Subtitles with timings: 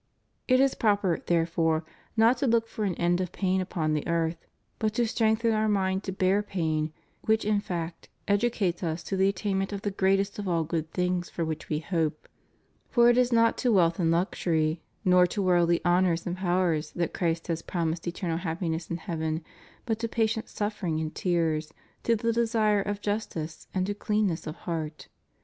[0.49, 1.85] 469 It is proper, therefore,
[2.17, 4.47] not to look for an end of pain upon the earth,
[4.79, 6.91] but to strengthen our mind to bear pain,
[7.27, 11.29] which, in fact, educates us to the attainment of the greatest of all good things
[11.29, 12.27] for which we hope.
[12.89, 17.13] For it is not to wealth and luxur}^, nor to worldly honors and powers that
[17.13, 19.43] Christ has promised eternal happiness in heaven,
[19.85, 21.71] but to patient suffering and tears,
[22.01, 25.09] to the desire of justice and to cleanness of heart.